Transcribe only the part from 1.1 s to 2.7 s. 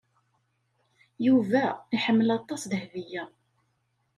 Yuba iḥemmel aṭas